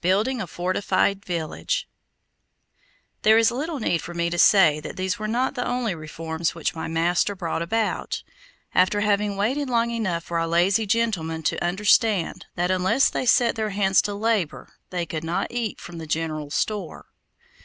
BUILDING 0.00 0.40
A 0.42 0.48
FORTIFIED 0.48 1.24
VILLAGE 1.24 1.86
There 3.22 3.38
is 3.38 3.52
little 3.52 3.78
need 3.78 4.02
for 4.02 4.12
me 4.12 4.28
to 4.28 4.36
say 4.36 4.80
that 4.80 4.96
these 4.96 5.20
were 5.20 5.28
not 5.28 5.54
the 5.54 5.64
only 5.64 5.94
reforms 5.94 6.52
which 6.52 6.74
my 6.74 6.88
master 6.88 7.36
brought 7.36 7.62
about, 7.62 8.24
after 8.74 9.02
having 9.02 9.36
waited 9.36 9.70
long 9.70 9.92
enough 9.92 10.24
for 10.24 10.40
our 10.40 10.48
lazy 10.48 10.84
gentlemen 10.84 11.44
to 11.44 11.64
understand 11.64 12.46
that 12.56 12.72
unless 12.72 13.08
they 13.08 13.24
set 13.24 13.54
their 13.54 13.70
hands 13.70 14.02
to 14.02 14.14
labor 14.14 14.68
they 14.90 15.06
could 15.06 15.22
not 15.22 15.52
eat 15.52 15.80
from 15.80 15.98
the 15.98 16.08
general 16.08 16.50
store. 16.50 17.06